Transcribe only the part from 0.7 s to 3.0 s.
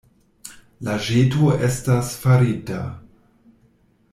La ĵeto estas farita.